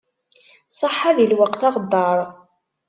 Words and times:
Ṣaḥḥa 0.79 1.11
di 1.17 1.25
lweqt 1.31 1.61
aɣeddar. 1.67 2.17